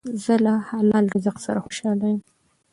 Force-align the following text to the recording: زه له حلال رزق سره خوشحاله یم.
زه 0.23 0.33
له 0.45 0.53
حلال 0.69 1.05
رزق 1.15 1.37
سره 1.45 1.59
خوشحاله 1.65 2.05
یم. 2.11 2.19